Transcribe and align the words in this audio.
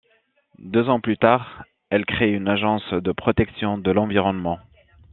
Deux 0.57 0.89
ans 0.89 0.99
plus 0.99 1.15
tard, 1.19 1.63
elle 1.91 2.07
crée 2.07 2.31
une 2.31 2.47
agence 2.47 2.91
de 2.91 3.11
protection 3.11 3.77
de 3.77 3.91
l’environnement. 3.91 4.57